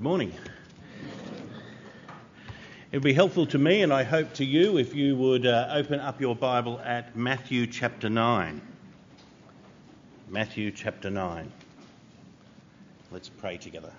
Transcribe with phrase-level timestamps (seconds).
[0.00, 0.32] Good morning.
[2.90, 5.68] It would be helpful to me, and I hope to you, if you would uh,
[5.74, 8.62] open up your Bible at Matthew chapter 9.
[10.30, 11.52] Matthew chapter 9.
[13.12, 13.92] Let's pray together.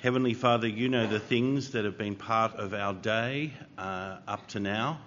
[0.00, 4.48] Heavenly Father, you know the things that have been part of our day uh, up
[4.48, 4.98] to now.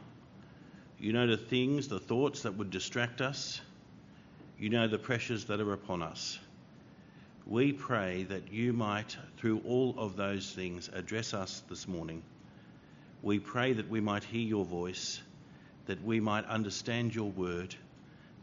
[1.02, 3.60] You know the things, the thoughts that would distract us.
[4.58, 6.40] You know the pressures that are upon us.
[7.48, 12.24] We pray that you might, through all of those things, address us this morning.
[13.22, 15.22] We pray that we might hear your voice,
[15.86, 17.76] that we might understand your word,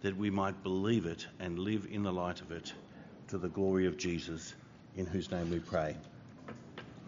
[0.02, 2.72] that we might believe it and live in the light of it
[3.28, 4.54] to the glory of Jesus,
[4.96, 5.96] in whose name we pray.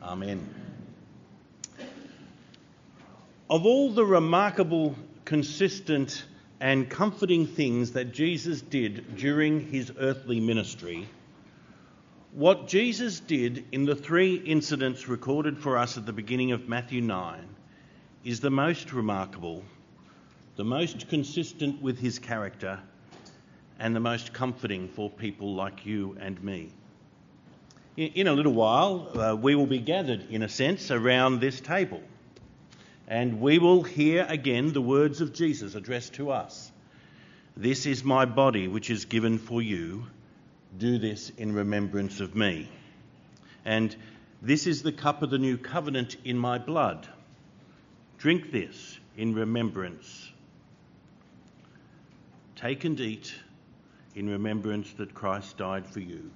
[0.02, 0.52] Amen.
[3.48, 6.24] Of all the remarkable, consistent,
[6.60, 11.06] and comforting things that Jesus did during his earthly ministry,
[12.34, 17.00] what Jesus did in the three incidents recorded for us at the beginning of Matthew
[17.00, 17.46] 9
[18.24, 19.62] is the most remarkable,
[20.56, 22.80] the most consistent with his character,
[23.78, 26.70] and the most comforting for people like you and me.
[27.96, 32.02] In a little while, uh, we will be gathered, in a sense, around this table,
[33.06, 36.72] and we will hear again the words of Jesus addressed to us
[37.56, 40.06] This is my body, which is given for you.
[40.78, 42.68] Do this in remembrance of me.
[43.64, 43.94] And
[44.42, 47.08] this is the cup of the new covenant in my blood.
[48.18, 50.30] Drink this in remembrance.
[52.56, 53.34] Take and eat
[54.14, 56.30] in remembrance that Christ died for you.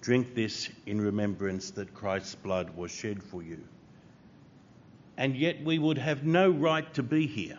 [0.00, 3.58] Drink this in remembrance that Christ's blood was shed for you.
[5.16, 7.58] And yet we would have no right to be here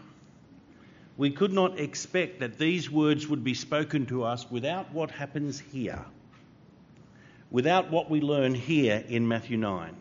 [1.17, 5.59] we could not expect that these words would be spoken to us without what happens
[5.59, 6.03] here,
[7.49, 9.95] without what we learn here in Matthew 9.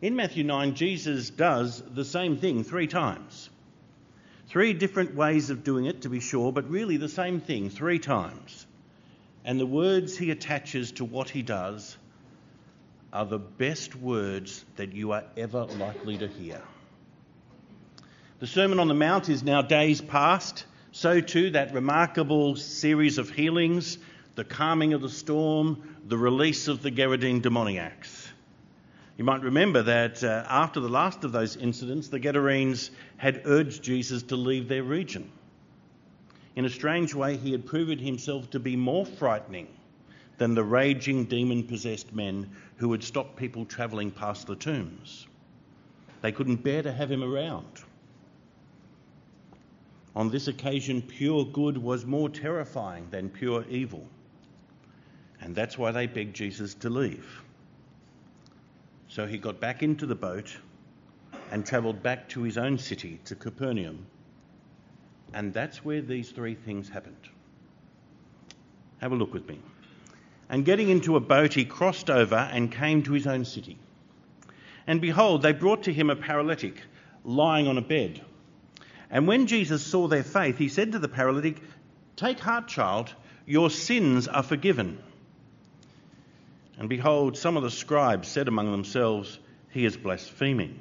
[0.00, 3.50] In Matthew 9, Jesus does the same thing three times.
[4.48, 7.98] Three different ways of doing it, to be sure, but really the same thing three
[7.98, 8.66] times.
[9.44, 11.96] And the words he attaches to what he does
[13.12, 16.62] are the best words that you are ever likely to hear.
[18.40, 20.64] The Sermon on the Mount is now days past.
[20.92, 23.98] So too, that remarkable series of healings,
[24.36, 28.28] the calming of the storm, the release of the Gerasene demoniacs.
[29.16, 33.82] You might remember that uh, after the last of those incidents, the Gadarenes had urged
[33.82, 35.32] Jesus to leave their region.
[36.54, 39.66] In a strange way, he had proven himself to be more frightening
[40.36, 45.26] than the raging demon possessed men who had stopped people travelling past the tombs.
[46.22, 47.82] They couldn't bear to have him around.
[50.18, 54.04] On this occasion, pure good was more terrifying than pure evil.
[55.40, 57.40] And that's why they begged Jesus to leave.
[59.06, 60.56] So he got back into the boat
[61.52, 64.04] and travelled back to his own city, to Capernaum.
[65.34, 67.28] And that's where these three things happened.
[69.00, 69.60] Have a look with me.
[70.48, 73.78] And getting into a boat, he crossed over and came to his own city.
[74.88, 76.82] And behold, they brought to him a paralytic
[77.22, 78.20] lying on a bed.
[79.10, 81.62] And when Jesus saw their faith, he said to the paralytic,
[82.16, 83.14] Take heart, child,
[83.46, 84.98] your sins are forgiven.
[86.78, 89.38] And behold, some of the scribes said among themselves,
[89.70, 90.78] He is blaspheming.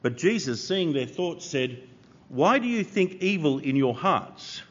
[0.00, 1.82] But Jesus, seeing their thoughts, said,
[2.28, 4.62] Why do you think evil in your hearts?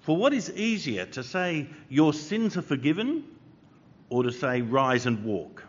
[0.00, 3.24] For what is easier, to say, Your sins are forgiven,
[4.08, 5.64] or to say, Rise and walk?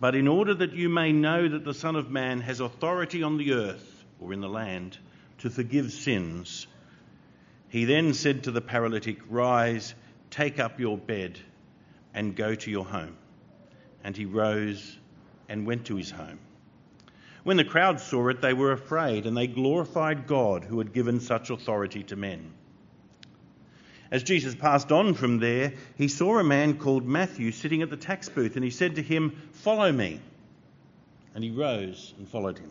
[0.00, 3.36] But in order that you may know that the Son of Man has authority on
[3.36, 3.91] the earth,
[4.22, 4.98] or in the land
[5.38, 6.66] to forgive sins.
[7.68, 9.94] He then said to the paralytic, Rise,
[10.30, 11.38] take up your bed,
[12.14, 13.16] and go to your home.
[14.04, 14.98] And he rose
[15.48, 16.38] and went to his home.
[17.44, 21.18] When the crowd saw it, they were afraid, and they glorified God who had given
[21.18, 22.52] such authority to men.
[24.12, 27.96] As Jesus passed on from there, he saw a man called Matthew sitting at the
[27.96, 30.20] tax booth, and he said to him, Follow me.
[31.34, 32.70] And he rose and followed him.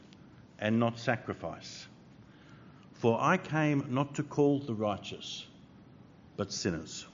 [0.61, 1.87] and not sacrifice.
[2.93, 5.45] For I came not to call the righteous,
[6.37, 7.05] but sinners.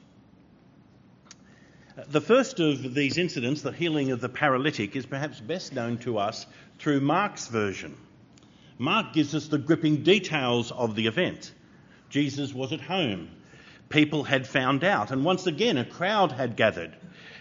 [2.10, 6.20] The first of these incidents, the healing of the paralytic, is perhaps best known to
[6.20, 6.46] us
[6.78, 7.98] through Mark's version.
[8.78, 11.52] Mark gives us the gripping details of the event.
[12.10, 13.30] Jesus was at home.
[13.90, 16.96] People had found out, and once again a crowd had gathered.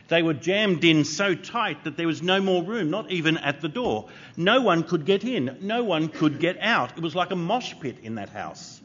[0.09, 3.61] They were jammed in so tight that there was no more room, not even at
[3.61, 4.09] the door.
[4.37, 6.97] No one could get in, no one could get out.
[6.97, 8.81] It was like a mosh pit in that house.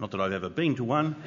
[0.00, 1.16] Not that I've ever been to one,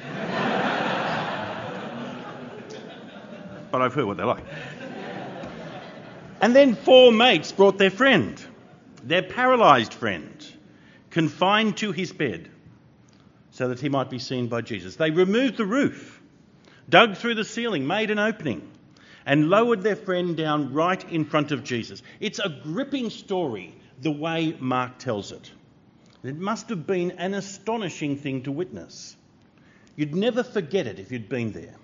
[3.70, 4.44] but I've heard what they're like.
[6.40, 8.40] And then four mates brought their friend,
[9.02, 10.46] their paralysed friend,
[11.10, 12.50] confined to his bed
[13.50, 14.96] so that he might be seen by Jesus.
[14.96, 16.17] They removed the roof
[16.88, 18.68] dug through the ceiling, made an opening,
[19.26, 22.02] and lowered their friend down right in front of Jesus.
[22.20, 25.50] It's a gripping story, the way Mark tells it.
[26.22, 29.16] It must have been an astonishing thing to witness.
[29.96, 31.74] You'd never forget it if you'd been there.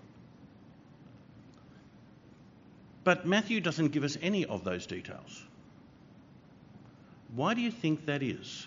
[3.04, 5.44] But Matthew doesn't give us any of those details.
[7.34, 8.66] Why do you think that is?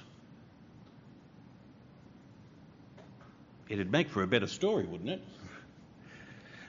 [3.69, 5.21] It'd make for a better story, wouldn't it?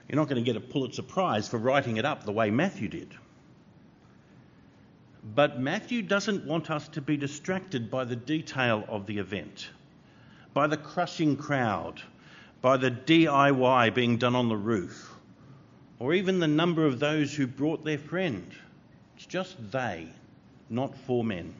[0.09, 2.89] You're not going to get a Pulitzer Prize for writing it up the way Matthew
[2.89, 3.15] did.
[5.35, 9.69] But Matthew doesn't want us to be distracted by the detail of the event,
[10.55, 12.01] by the crushing crowd,
[12.63, 15.15] by the DIY being done on the roof,
[15.99, 18.51] or even the number of those who brought their friend.
[19.17, 20.09] It's just they,
[20.71, 21.55] not four men.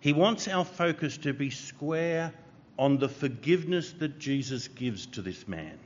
[0.00, 2.32] He wants our focus to be square
[2.78, 5.78] on the forgiveness that Jesus gives to this man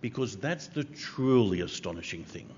[0.00, 2.48] because that's the truly astonishing thing.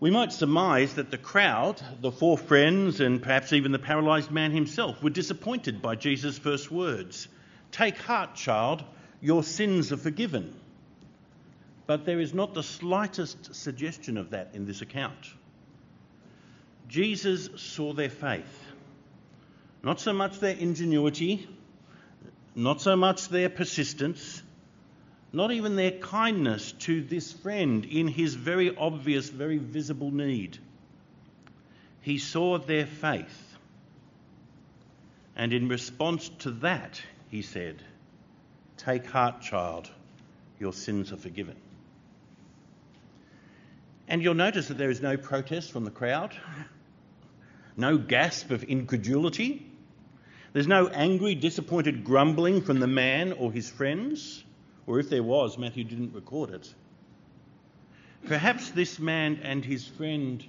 [0.00, 4.50] We might surmise that the crowd, the four friends, and perhaps even the paralysed man
[4.50, 7.28] himself were disappointed by Jesus' first words
[7.70, 8.82] Take heart, child,
[9.20, 10.58] your sins are forgiven.
[11.86, 15.34] But there is not the slightest suggestion of that in this account.
[16.88, 18.64] Jesus saw their faith,
[19.82, 21.48] not so much their ingenuity,
[22.54, 24.42] not so much their persistence,
[25.32, 30.58] not even their kindness to this friend in his very obvious, very visible need.
[32.00, 33.56] He saw their faith.
[35.36, 37.00] And in response to that,
[37.30, 37.82] he said,
[38.76, 39.88] Take heart, child,
[40.58, 41.56] your sins are forgiven.
[44.08, 46.34] And you'll notice that there is no protest from the crowd,
[47.76, 49.70] no gasp of incredulity.
[50.52, 54.42] There's no angry, disappointed grumbling from the man or his friends
[54.86, 56.72] or if there was, Matthew didn't record it.
[58.26, 60.44] Perhaps this man and his friend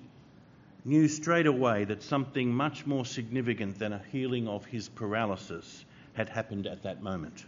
[0.83, 6.29] knew straight away that something much more significant than a healing of his paralysis had
[6.29, 7.45] happened at that moment.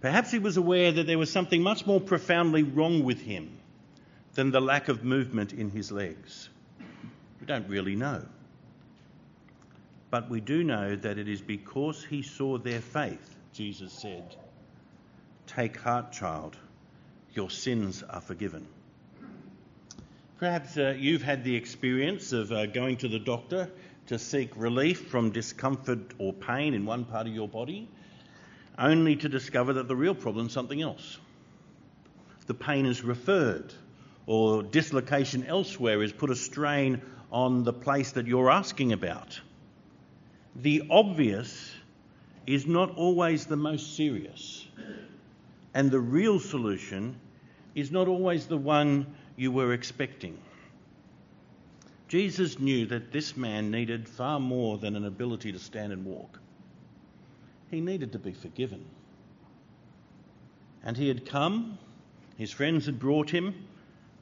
[0.00, 3.50] Perhaps he was aware that there was something much more profoundly wrong with him
[4.34, 6.48] than the lack of movement in his legs.
[7.40, 8.24] We don't really know.
[10.10, 14.36] But we do know that it is because he saw their faith, Jesus said,
[15.56, 16.56] Take heart, child,
[17.34, 18.68] your sins are forgiven.
[20.38, 23.68] Perhaps uh, you've had the experience of uh, going to the doctor
[24.06, 27.88] to seek relief from discomfort or pain in one part of your body,
[28.78, 31.18] only to discover that the real problem is something else.
[32.46, 33.74] The pain is referred,
[34.26, 37.02] or dislocation elsewhere is put a strain
[37.32, 39.40] on the place that you're asking about.
[40.54, 41.72] The obvious
[42.46, 44.64] is not always the most serious
[45.74, 47.18] and the real solution
[47.74, 50.38] is not always the one you were expecting.
[52.08, 56.40] Jesus knew that this man needed far more than an ability to stand and walk.
[57.70, 58.84] He needed to be forgiven.
[60.82, 61.78] And he had come,
[62.36, 63.54] his friends had brought him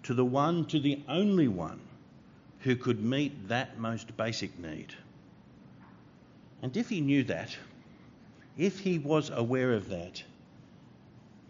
[0.02, 1.80] to the one, to the only one
[2.60, 4.94] who could meet that most basic need.
[6.60, 7.56] And if he knew that,
[8.58, 10.22] if he was aware of that,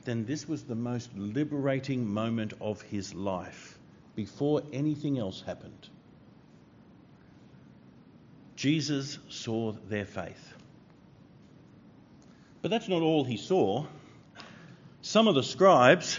[0.04, 3.78] then this was the most liberating moment of his life
[4.14, 5.88] before anything else happened.
[8.56, 10.52] Jesus saw their faith.
[12.62, 13.86] But that's not all he saw.
[15.02, 16.18] Some of the scribes,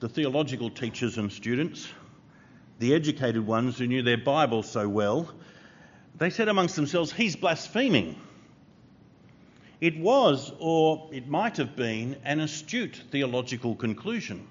[0.00, 1.86] the theological teachers and students,
[2.78, 5.28] the educated ones who knew their Bible so well,
[6.16, 8.16] they said amongst themselves, He's blaspheming.
[9.82, 14.46] It was, or it might have been, an astute theological conclusion.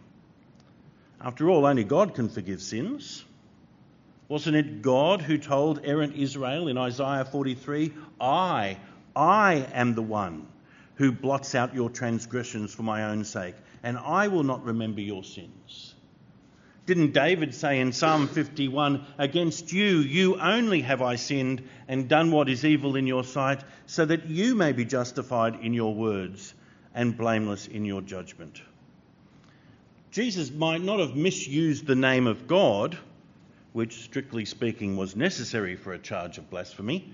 [1.21, 3.23] After all, only God can forgive sins.
[4.27, 8.77] Wasn't it God who told errant Israel in Isaiah 43, I,
[9.15, 10.47] I am the one
[10.95, 15.23] who blots out your transgressions for my own sake, and I will not remember your
[15.23, 15.90] sins.
[16.85, 22.31] Didn't David say in Psalm 51, Against you, you only have I sinned and done
[22.31, 26.53] what is evil in your sight, so that you may be justified in your words
[26.95, 28.61] and blameless in your judgment?
[30.11, 32.97] Jesus might not have misused the name of God,
[33.73, 37.13] which strictly speaking was necessary for a charge of blasphemy,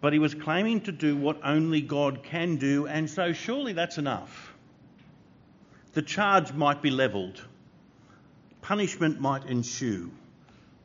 [0.00, 3.98] but he was claiming to do what only God can do, and so surely that's
[3.98, 4.54] enough.
[5.92, 7.42] The charge might be levelled,
[8.66, 10.10] punishment might ensue.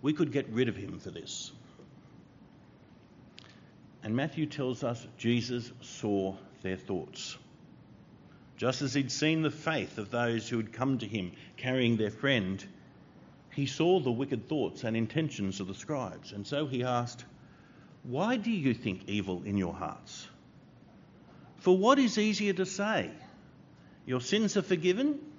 [0.03, 1.51] We could get rid of him for this.
[4.03, 7.35] And Matthew tells us Jesus saw their thoughts.
[8.55, 12.11] Just as he'd seen the faith of those who had come to him carrying their
[12.11, 12.63] friend,
[13.51, 16.33] he saw the wicked thoughts and intentions of the scribes.
[16.33, 17.25] And so he asked,
[18.03, 20.27] Why do you think evil in your hearts?
[21.57, 23.09] For what is easier to say?
[24.05, 25.30] Your sins are forgiven?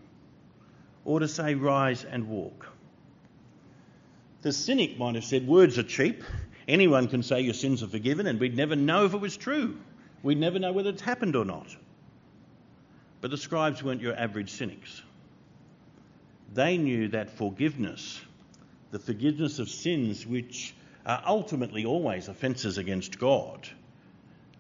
[1.05, 2.67] Or to say, Rise and walk?
[4.43, 6.23] The cynic might have said, Words are cheap.
[6.69, 9.79] Anyone can say your sins are forgiven, and we'd never know if it was true.
[10.23, 11.77] We'd never know whether it's happened or not.
[13.21, 15.03] But the scribes weren't your average cynics.
[16.55, 18.21] They knew that forgiveness,
[18.91, 20.75] the forgiveness of sins, which
[21.07, 23.69] are ultimately always offences against God,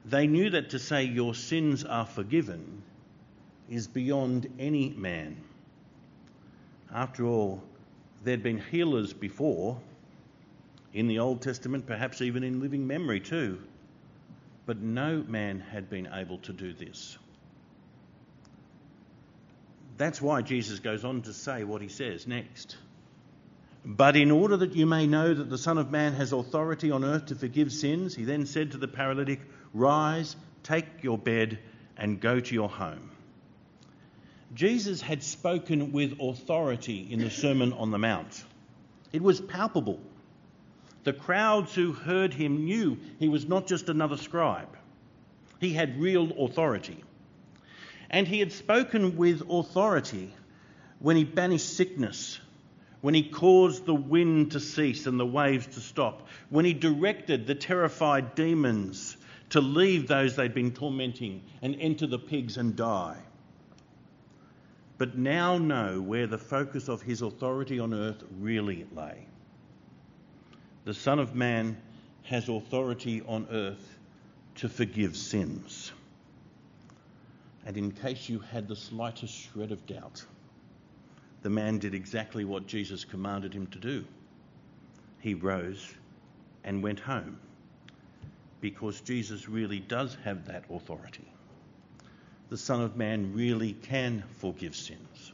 [0.04, 2.82] they knew that to say your sins are forgiven
[3.70, 5.36] is beyond any man.
[6.94, 7.62] After all,
[8.22, 9.80] there'd been healers before,
[10.92, 13.62] in the Old Testament, perhaps even in living memory too,
[14.66, 17.16] but no man had been able to do this.
[19.96, 22.76] That's why Jesus goes on to say what he says next.
[23.84, 27.04] But in order that you may know that the Son of Man has authority on
[27.04, 29.40] earth to forgive sins, he then said to the paralytic,
[29.72, 31.58] Rise, take your bed,
[31.96, 33.11] and go to your home.
[34.54, 38.44] Jesus had spoken with authority in the Sermon on the Mount.
[39.12, 40.00] It was palpable.
[41.04, 44.76] The crowds who heard him knew he was not just another scribe,
[45.58, 47.02] he had real authority.
[48.10, 50.34] And he had spoken with authority
[50.98, 52.38] when he banished sickness,
[53.00, 57.46] when he caused the wind to cease and the waves to stop, when he directed
[57.46, 59.16] the terrified demons
[59.50, 63.16] to leave those they'd been tormenting and enter the pigs and die.
[65.02, 69.26] But now know where the focus of his authority on earth really lay.
[70.84, 71.76] The Son of Man
[72.22, 73.98] has authority on earth
[74.54, 75.90] to forgive sins.
[77.66, 80.24] And in case you had the slightest shred of doubt,
[81.42, 84.04] the man did exactly what Jesus commanded him to do.
[85.18, 85.94] He rose
[86.62, 87.40] and went home
[88.60, 91.26] because Jesus really does have that authority.
[92.52, 95.32] The Son of Man really can forgive sins.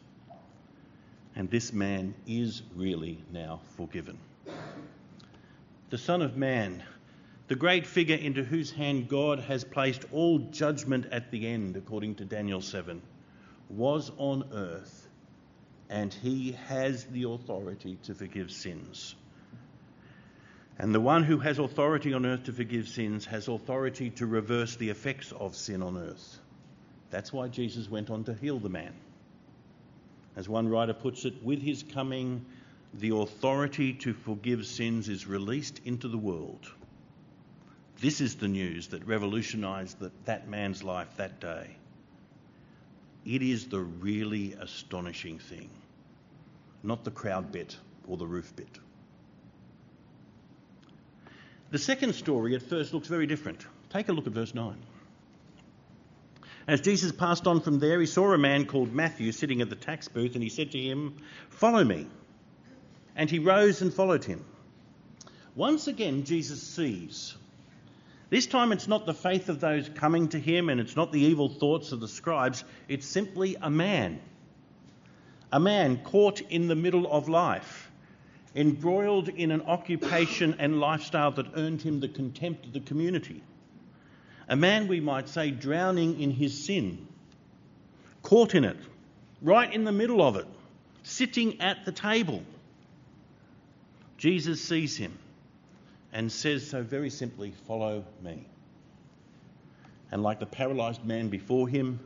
[1.35, 4.17] And this man is really now forgiven.
[5.91, 6.81] The Son of Man
[7.49, 12.15] the great figure into whose hand God has placed all judgment at the end, according
[12.17, 13.03] to Daniel 7,
[13.69, 15.09] was on earth,
[15.91, 19.17] and he has the authority to forgive sins.
[20.79, 24.77] And the one who has authority on earth to forgive sins has authority to reverse
[24.77, 26.39] the effects of sin on earth.
[27.11, 28.95] That's why Jesus went on to heal the man.
[30.37, 32.45] As one writer puts it, with his coming,
[32.95, 36.71] the authority to forgive sins is released into the world.
[38.01, 41.77] This is the news that revolutionised that, that man's life that day.
[43.25, 45.69] It is the really astonishing thing,
[46.83, 48.79] not the crowd bit or the roof bit.
[51.71, 53.67] The second story at first looks very different.
[53.91, 54.77] Take a look at verse 9.
[56.69, 59.77] As Jesus passed on from there, he saw a man called Matthew sitting at the
[59.77, 61.17] tax booth, and he said to him,
[61.49, 62.07] Follow me.
[63.17, 64.45] And he rose and followed him.
[65.57, 67.35] Once again, Jesus sees
[68.31, 71.21] this time it's not the faith of those coming to him and it's not the
[71.21, 74.21] evil thoughts of the scribes, it's simply a man.
[75.51, 77.91] A man caught in the middle of life,
[78.55, 83.43] embroiled in an occupation and lifestyle that earned him the contempt of the community.
[84.49, 87.07] A man, we might say, drowning in his sin,
[88.23, 88.79] caught in it,
[89.43, 90.47] right in the middle of it,
[91.03, 92.43] sitting at the table.
[94.17, 95.17] Jesus sees him
[96.13, 98.47] and says so very simply, Follow me.
[100.11, 102.01] And like the paralyzed man before him,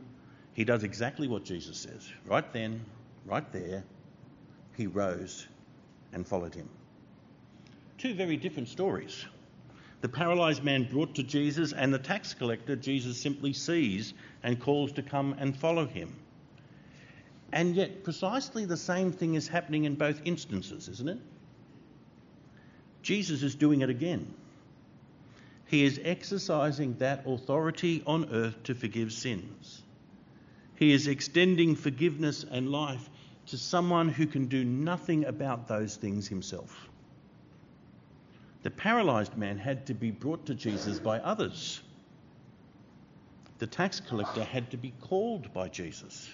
[0.53, 2.11] he does exactly what Jesus says.
[2.25, 2.83] Right then,
[3.25, 3.83] right there,
[4.75, 5.47] he rose
[6.11, 6.69] and followed him.
[7.97, 9.25] Two very different stories.
[10.03, 14.91] The paralyzed man brought to Jesus, and the tax collector Jesus simply sees and calls
[14.91, 16.13] to come and follow him.
[17.53, 21.19] And yet, precisely the same thing is happening in both instances, isn't it?
[23.01, 24.33] Jesus is doing it again.
[25.67, 29.83] He is exercising that authority on earth to forgive sins.
[30.75, 33.09] He is extending forgiveness and life
[33.45, 36.89] to someone who can do nothing about those things himself.
[38.63, 41.81] The paralyzed man had to be brought to Jesus by others.
[43.59, 46.29] The tax collector had to be called by Jesus.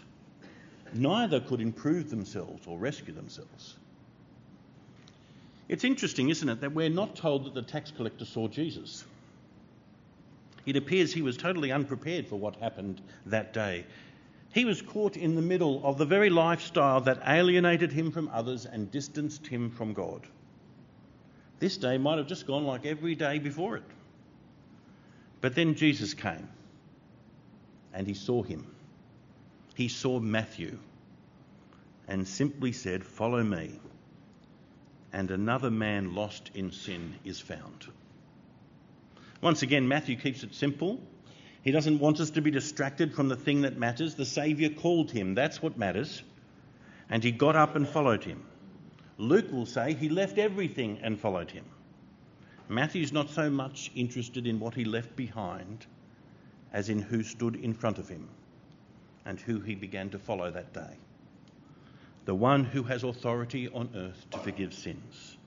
[0.94, 3.76] Neither could improve themselves or rescue themselves.
[5.68, 9.06] It's interesting, isn't it, that we're not told that the tax collector saw Jesus.
[10.66, 13.86] It appears he was totally unprepared for what happened that day.
[14.52, 18.66] He was caught in the middle of the very lifestyle that alienated him from others
[18.66, 20.28] and distanced him from God.
[21.60, 23.84] This day might have just gone like every day before it.
[25.42, 26.48] But then Jesus came
[27.94, 28.66] and he saw him.
[29.76, 30.78] He saw Matthew
[32.08, 33.80] and simply said, Follow me.
[35.12, 37.88] And another man lost in sin is found.
[39.42, 41.00] Once again, Matthew keeps it simple.
[41.62, 44.16] He doesn't want us to be distracted from the thing that matters.
[44.16, 46.22] The Saviour called him, that's what matters.
[47.10, 48.44] And he got up and followed him.
[49.20, 51.66] Luke will say he left everything and followed him.
[52.70, 55.86] Matthew's not so much interested in what he left behind
[56.72, 58.30] as in who stood in front of him
[59.26, 60.96] and who he began to follow that day.
[62.24, 65.38] The one who has authority on earth to forgive sins,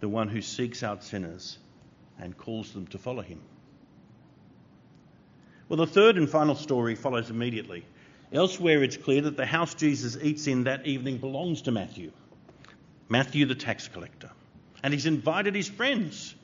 [0.00, 1.58] the one who seeks out sinners
[2.18, 3.40] and calls them to follow him.
[5.70, 7.86] Well, the third and final story follows immediately.
[8.32, 12.12] Elsewhere, it's clear that the house Jesus eats in that evening belongs to Matthew,
[13.08, 14.30] Matthew the tax collector.
[14.82, 16.34] And he's invited his friends,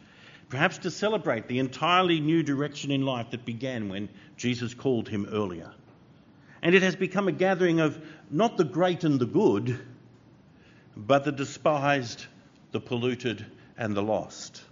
[0.48, 5.28] perhaps to celebrate the entirely new direction in life that began when Jesus called him
[5.30, 5.70] earlier.
[6.62, 9.78] And it has become a gathering of not the great and the good,
[10.96, 12.26] but the despised,
[12.70, 13.44] the polluted,
[13.76, 14.62] and the lost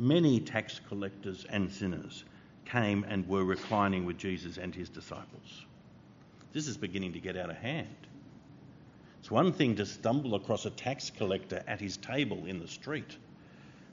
[0.00, 2.24] many tax collectors and sinners
[2.64, 5.66] came and were reclining with Jesus and his disciples.
[6.52, 7.88] This is beginning to get out of hand.
[9.20, 13.16] It's one thing to stumble across a tax collector at his table in the street.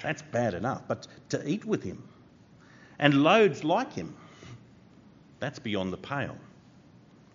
[0.02, 0.84] That's bad enough.
[0.88, 2.02] But to eat with him
[2.98, 4.16] and loads like him,
[5.40, 6.38] that's beyond the pale.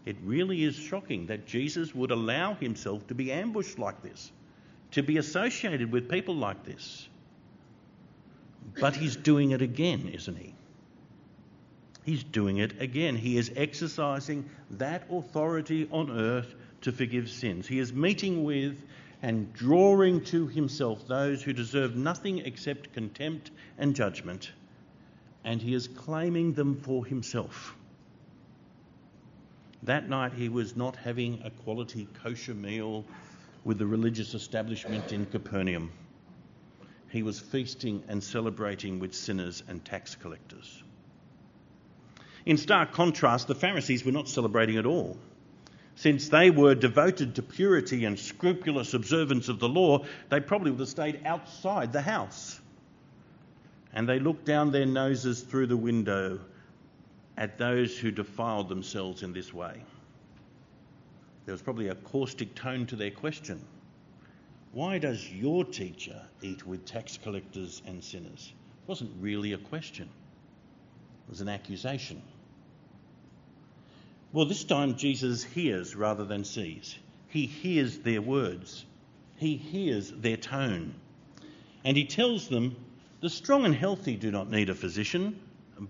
[0.06, 4.32] It really is shocking that Jesus would allow himself to be ambushed like this,
[4.92, 7.08] to be associated with people like this.
[8.80, 10.54] But he's doing it again, isn't he?
[12.04, 13.14] He's doing it again.
[13.14, 16.52] He is exercising that authority on earth
[16.82, 17.66] to forgive sins.
[17.66, 18.82] He is meeting with
[19.22, 24.52] and drawing to himself those who deserve nothing except contempt and judgment,
[25.44, 27.76] and he is claiming them for himself.
[29.84, 33.04] That night he was not having a quality kosher meal
[33.64, 35.90] with the religious establishment in Capernaum
[37.12, 40.82] he was feasting and celebrating with sinners and tax collectors.
[42.46, 45.18] In stark contrast, the Pharisees were not celebrating at all.
[46.02, 50.80] Since they were devoted to purity and scrupulous observance of the law, they probably would
[50.80, 52.60] have stayed outside the house.
[53.92, 56.40] And they looked down their noses through the window
[57.36, 59.80] at those who defiled themselves in this way.
[61.46, 63.64] There was probably a caustic tone to their question.
[64.72, 68.52] Why does your teacher eat with tax collectors and sinners?
[68.82, 72.20] It wasn't really a question, it was an accusation.
[74.32, 76.96] Well, this time Jesus hears rather than sees.
[77.28, 78.84] He hears their words,
[79.36, 80.94] he hears their tone.
[81.84, 82.76] And he tells them
[83.20, 85.40] the strong and healthy do not need a physician,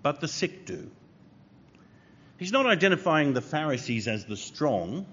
[0.02, 0.90] but the sick do.
[2.38, 5.06] He's not identifying the Pharisees as the strong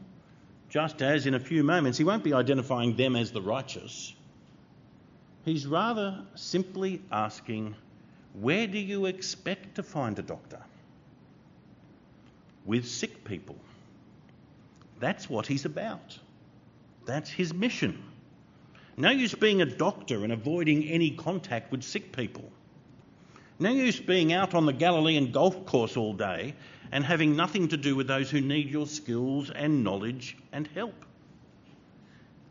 [0.69, 4.13] just as in a few moments he won't be identifying them as the righteous.
[5.43, 7.75] He's rather simply asking,
[8.33, 10.59] Where do you expect to find a doctor?
[12.65, 13.57] With sick people.
[14.99, 16.17] That's what he's about.
[17.05, 18.03] That's his mission.
[18.97, 22.51] No use being a doctor and avoiding any contact with sick people.
[23.57, 26.53] No use being out on the Galilean golf course all day
[26.91, 31.05] and having nothing to do with those who need your skills and knowledge and help.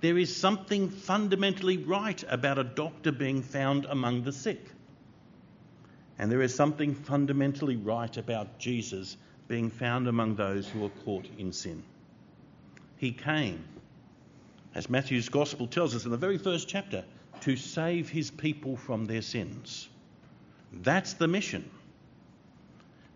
[0.01, 4.65] There is something fundamentally right about a doctor being found among the sick.
[6.19, 9.17] And there is something fundamentally right about Jesus
[9.49, 11.83] being found among those who are caught in sin.
[12.99, 13.65] He came,
[14.75, 17.05] as Matthew's Gospel tells us in the very first chapter,
[17.41, 19.89] to save his people from their sins.
[20.73, 21.69] That's the mission.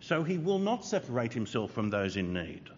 [0.01, 2.71] So he will not separate himself from those in need,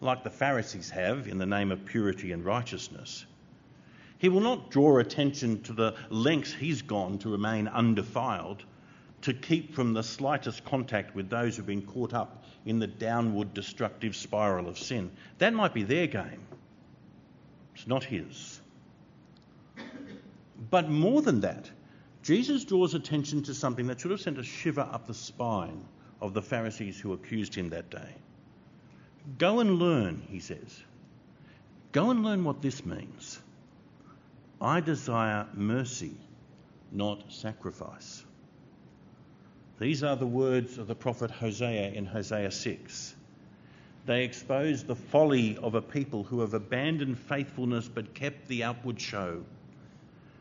[0.00, 3.24] like the Pharisees have in the name of purity and righteousness.
[4.18, 8.64] He will not draw attention to the lengths he's gone to remain undefiled,
[9.22, 13.54] to keep from the slightest contact with those who've been caught up in the downward
[13.54, 15.10] destructive spiral of sin.
[15.38, 16.46] That might be their game.
[17.74, 18.60] It's not his.
[20.70, 21.70] But more than that,
[22.22, 25.82] Jesus draws attention to something that should have sent a shiver up the spine
[26.20, 28.14] of the Pharisees who accused him that day.
[29.38, 30.82] Go and learn, he says.
[31.92, 33.40] Go and learn what this means.
[34.60, 36.16] I desire mercy,
[36.92, 38.24] not sacrifice.
[39.80, 43.14] These are the words of the prophet Hosea in Hosea 6.
[44.04, 49.00] They expose the folly of a people who have abandoned faithfulness but kept the outward
[49.00, 49.42] show,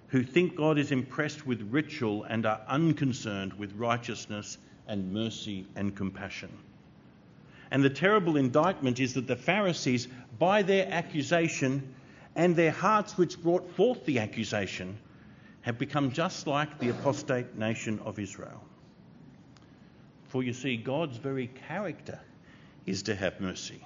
[0.10, 4.58] who think God is impressed with ritual and are unconcerned with righteousness
[4.89, 6.52] and mercy and compassion.
[7.71, 11.93] And the terrible indictment is that the Pharisees, by their accusation
[12.36, 14.97] and their hearts which brought forth the accusation,
[15.62, 18.62] have become just like the apostate nation of Israel.
[20.30, 22.20] For you see, God's very character
[22.86, 23.84] is to have mercy.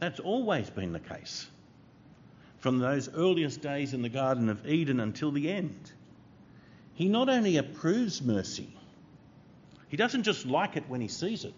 [0.00, 1.48] That's always been the case.
[2.58, 5.92] From those earliest days in the Garden of Eden until the end.
[6.94, 8.68] He not only approves mercy,
[9.88, 11.54] he doesn't just like it when he sees it,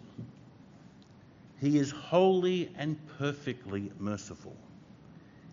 [1.61, 4.55] he is wholly and perfectly merciful.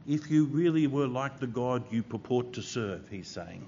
[0.07, 3.65] If you really were like the God you purport to serve, he's saying,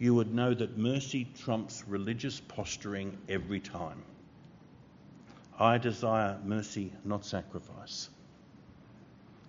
[0.00, 4.02] you would know that mercy trumps religious posturing every time.
[5.60, 8.08] I desire mercy, not sacrifice.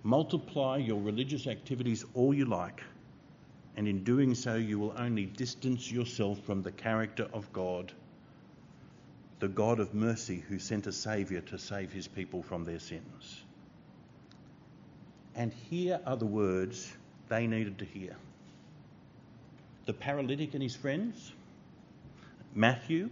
[0.03, 2.83] Multiply your religious activities all you like,
[3.75, 7.91] and in doing so, you will only distance yourself from the character of God
[9.41, 13.43] the God of mercy who sent a Saviour to save his people from their sins.
[15.33, 16.95] And here are the words
[17.27, 18.15] they needed to hear.
[19.91, 21.33] The paralytic and his friends,
[22.55, 23.09] Matthew,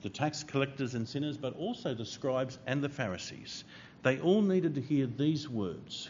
[0.00, 3.64] the tax collectors and sinners, but also the scribes and the Pharisees,
[4.02, 6.08] they all needed to hear these words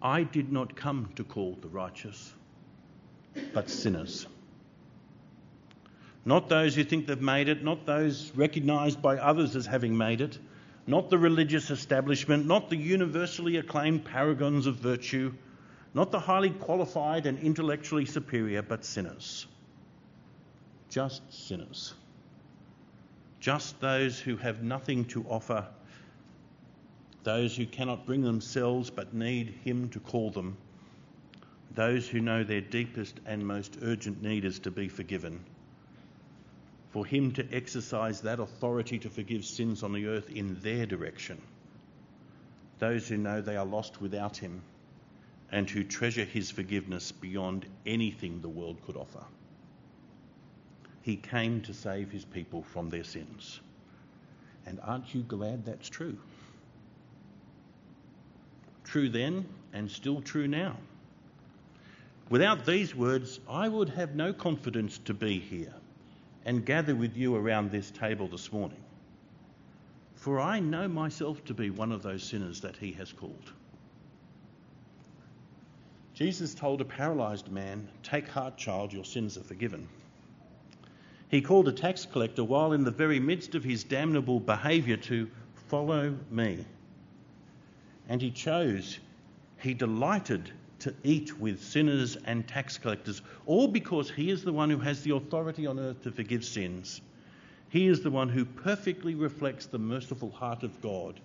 [0.00, 2.32] I did not come to call the righteous,
[3.52, 4.26] but sinners.
[6.24, 10.22] Not those who think they've made it, not those recognised by others as having made
[10.22, 10.38] it,
[10.86, 15.34] not the religious establishment, not the universally acclaimed paragons of virtue,
[15.94, 19.46] not the highly qualified and intellectually superior, but sinners.
[20.90, 21.94] Just sinners.
[23.40, 25.66] Just those who have nothing to offer,
[27.24, 30.56] those who cannot bring themselves but need Him to call them,
[31.74, 35.44] those who know their deepest and most urgent need is to be forgiven
[36.90, 41.40] for him to exercise that authority to forgive sins on the earth in their direction.
[42.78, 44.62] Those who know they are lost without him
[45.50, 49.24] and who treasure his forgiveness beyond anything the world could offer.
[51.02, 53.60] He came to save his people from their sins.
[54.66, 56.18] And aren't you glad that's true?
[58.84, 60.76] True then and still true now.
[62.28, 65.72] Without these words, I would have no confidence to be here
[66.44, 68.82] and gather with you around this table this morning.
[70.14, 73.52] For I know myself to be one of those sinners that he has called.
[76.18, 79.88] Jesus told a paralyzed man, Take heart, child, your sins are forgiven.
[81.28, 85.30] He called a tax collector while in the very midst of his damnable behaviour to
[85.68, 86.64] follow me.
[88.08, 88.98] And he chose,
[89.60, 90.50] he delighted
[90.80, 95.04] to eat with sinners and tax collectors, all because he is the one who has
[95.04, 97.00] the authority on earth to forgive sins.
[97.68, 101.20] He is the one who perfectly reflects the merciful heart of God,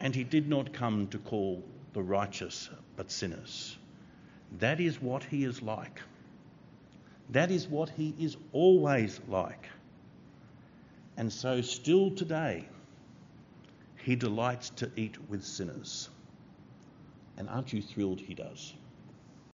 [0.00, 1.62] and he did not come to call
[1.92, 3.76] the righteous but sinners.
[4.58, 6.00] That is what he is like.
[7.30, 9.68] That is what he is always like.
[11.16, 12.68] And so, still today,
[14.04, 16.10] he delights to eat with sinners.
[17.36, 18.74] And aren't you thrilled he does?